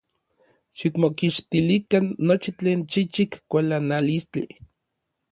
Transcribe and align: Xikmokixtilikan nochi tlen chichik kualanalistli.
Xikmokixtilikan 0.79 2.05
nochi 2.27 2.51
tlen 2.57 2.81
chichik 2.91 3.31
kualanalistli. 3.49 4.45